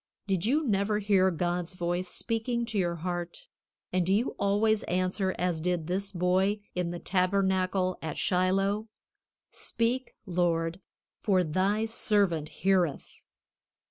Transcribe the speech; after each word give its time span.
Did 0.25 0.47
you 0.47 0.65
never 0.67 0.97
hear 0.97 1.29
God's 1.29 1.75
voice 1.75 2.07
speaking 2.07 2.65
to 2.65 2.77
your 2.79 2.95
heart, 2.95 3.47
and 3.93 4.03
do 4.03 4.11
you 4.11 4.31
always 4.39 4.81
answer 4.85 5.35
as 5.37 5.61
did 5.61 5.85
this 5.85 6.11
boy 6.11 6.57
in 6.73 6.89
the 6.89 6.97
tabernacle 6.97 7.99
at 8.01 8.17
Shiloh: 8.17 8.87
"Speak, 9.51 10.15
Lord, 10.25 10.79
for 11.19 11.43
thy 11.43 11.85
servant 11.85 12.49
heareth"? 12.49 13.09